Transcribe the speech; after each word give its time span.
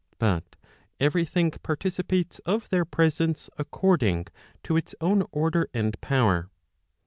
But 0.17 0.55
every 0.99 1.25
thing 1.25 1.51
participates 1.51 2.39
of 2.39 2.67
their 2.69 2.85
presence 2.85 3.51
according 3.59 4.25
to 4.63 4.75
its 4.75 4.95
own 4.99 5.25
order 5.31 5.69
and 5.75 6.01
power. 6.01 6.49